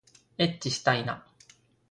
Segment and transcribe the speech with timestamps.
[0.39, 1.27] えっちしたいな